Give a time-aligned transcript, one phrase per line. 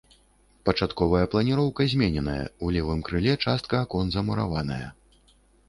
[0.69, 4.85] Пачатковая планіроўка змененая, у левым крыле частка акон замураваная.